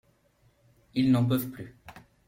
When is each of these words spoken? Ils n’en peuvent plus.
Ils 0.95 1.11
n’en 1.11 1.23
peuvent 1.23 1.49
plus. 1.51 1.75